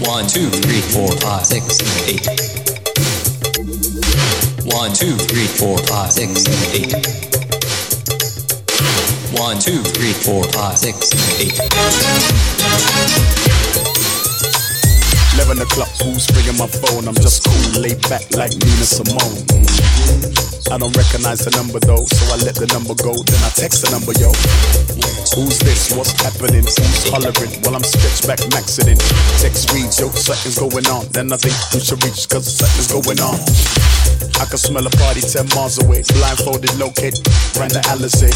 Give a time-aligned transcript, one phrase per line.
[0.00, 2.24] One, two, three, four, five, six, eight.
[4.72, 6.92] One, two, three, four, five, six, eight.
[9.38, 11.58] One, two, three, four, five, six, eight.
[15.58, 17.08] 11 o'clock, who's ringing my phone?
[17.10, 19.42] I'm just cool, laid back like Nina Simone.
[20.70, 23.10] I don't recognize the number though, so I let the number go.
[23.26, 24.30] Then I text the number, yo.
[25.34, 25.90] Who's this?
[25.98, 26.62] What's happening?
[26.62, 27.50] Who's hollering?
[27.66, 28.98] While I'm stretched back, maxing in.
[29.42, 31.10] Text reads, yo, something's going on.
[31.10, 33.42] Then I think you should reach, cause something's going on.
[34.38, 36.06] I can smell a party 10 miles away.
[36.06, 37.18] Blindfolded, locate,
[37.58, 38.30] Brenda Alizé.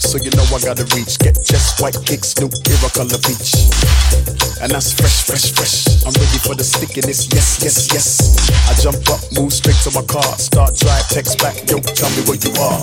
[0.00, 1.20] So you know I gotta reach.
[1.20, 4.31] Get chest white kicks, new era color beach.
[4.62, 6.06] And that's fresh, fresh, fresh.
[6.06, 8.06] I'm ready for the stickiness, yes, yes, yes.
[8.70, 10.22] I jump up, move straight to my car.
[10.38, 12.78] Start drive, text back, yo, tell me where you are.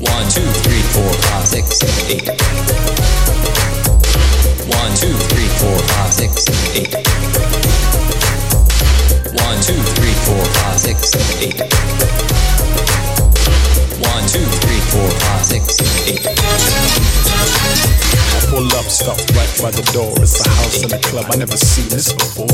[0.00, 2.32] One, two, three, four, five, six, eight.
[4.72, 6.96] One, two, three, four, five, six, eight.
[9.36, 11.12] One, two, three, four, five, six,
[11.44, 11.60] eight.
[14.00, 15.76] One, two, three, four, five, six,
[16.08, 17.05] eight.
[18.48, 20.12] Pull up, stop right by the door.
[20.22, 22.46] It's a house and a club, I never seen this before.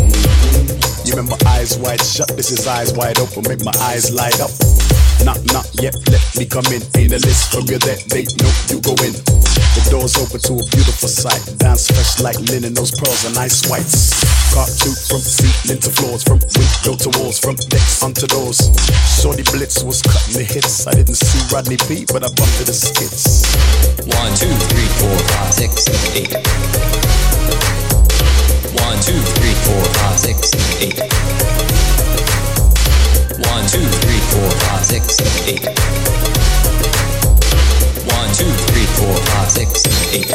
[1.04, 4.50] You remember eyes wide shut, this is eyes wide open, make my eyes light up.
[5.20, 6.80] Knock, knock, yep, let me come in.
[6.96, 9.12] Ain't a list from you that they know you go in.
[9.12, 11.40] The door's open to a beautiful sight.
[11.60, 14.16] Dance fresh like linen, those pearls are nice whites.
[14.52, 18.60] Cartoon from ceiling to floors, from window to walls, from decks onto doors.
[19.20, 20.86] Shortee Blitz was cutting the hits.
[20.86, 23.48] I didn't see Rodney P, but I bumped to the Skitz.
[24.04, 26.34] One, two, three, four, five, six, eight.
[28.76, 30.52] One, two, three, four, five, six,
[30.82, 31.21] eight.
[35.10, 35.64] Six, eight.
[38.06, 40.30] One, two, three, four, five, six, eight.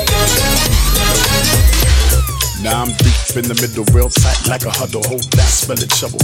[2.64, 5.04] Now I'm deep in the middle, real tight like a huddle.
[5.08, 6.20] Hold that, smell the trouble.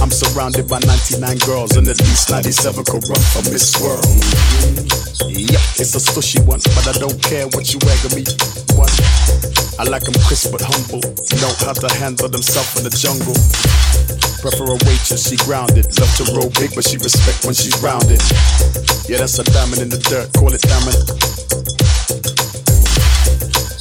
[0.00, 4.06] I'm surrounded by 99 girls, and at least 97 could run from this world.
[5.28, 8.24] Yep, it's a sushy one, but I don't care what you egging me.
[8.78, 8.88] One,
[9.76, 11.02] I like 'em crisp but humble.
[11.42, 13.34] Know how to handle themselves in the jungle.
[14.44, 15.88] Prefer a waitress, she grounded.
[15.96, 18.20] Love to roll big, but she respect when she's rounded.
[19.08, 21.00] Yeah, that's a diamond in the dirt, call it diamond.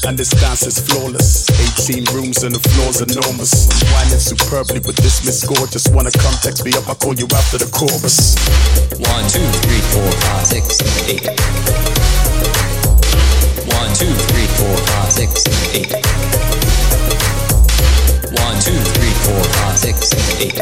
[0.08, 1.52] And this dance is flawless.
[1.84, 3.68] 18 rooms and the floor's enormous.
[3.76, 5.92] I'm whining superbly with this Miss Gorgeous.
[5.92, 6.88] Wanna come text me up?
[6.88, 8.40] I'll call you after the chorus.
[9.04, 10.80] One, two, three, four, five, six,
[11.12, 11.28] eight.
[13.68, 15.44] One, two, three, four, five, six,
[15.76, 16.13] eight.
[19.84, 20.56] Six, eight.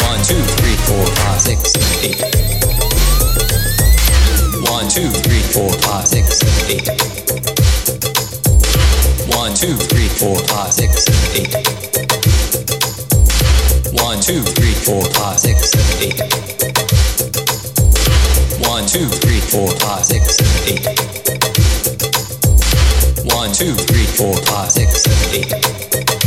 [0.00, 2.16] One, two, three, four, five, six, eight.
[4.64, 6.40] One, two, three, four, five, six,
[6.72, 6.88] eight.
[9.36, 11.04] One, two, three, four, five, six,
[11.36, 11.52] eight.
[14.00, 16.18] One, two, three, four, five, six, eight.
[18.66, 20.86] One, two, three, four, five, six, eight.
[23.34, 25.04] One, two, three, four, five, six,
[25.34, 26.19] eight.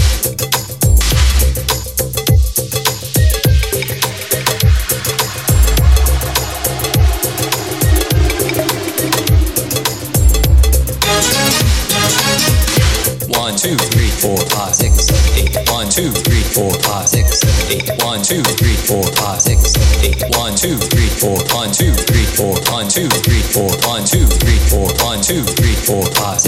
[13.44, 15.52] One, two, three, four, five, six, eight.
[15.70, 17.92] One, two, three, four, five, six, eight.
[18.02, 20.24] One, two, three, four, five, six, eight.
[20.40, 21.36] One, two, three, four.
[21.52, 22.56] One, two, three, four.
[22.72, 23.68] One, two, three, four.
[23.84, 24.88] One, two, three, four.
[25.04, 26.43] One, two, three, four, five.